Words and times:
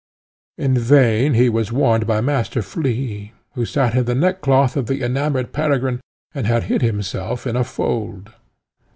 In 0.57 0.79
vain 0.79 1.35
he 1.35 1.47
was 1.47 1.71
warned 1.71 2.07
by 2.07 2.21
Master 2.21 2.63
Flea, 2.63 3.33
who 3.53 3.65
sate 3.67 3.93
in 3.93 4.05
the 4.05 4.15
neckcloth 4.15 4.75
of 4.75 4.87
the 4.87 5.03
enamoured 5.03 5.53
Peregrine, 5.53 6.01
and 6.33 6.47
had 6.47 6.63
hid 6.63 6.81
himself 6.81 7.45
in 7.45 7.55
a 7.55 7.63
fold. 7.63 8.33